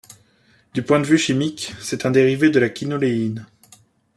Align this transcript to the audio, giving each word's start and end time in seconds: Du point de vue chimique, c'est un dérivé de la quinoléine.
Du 0.73 0.81
point 0.81 0.99
de 0.99 1.05
vue 1.05 1.19
chimique, 1.19 1.75
c'est 1.79 2.07
un 2.07 2.09
dérivé 2.09 2.49
de 2.49 2.57
la 2.57 2.69
quinoléine. 2.69 3.45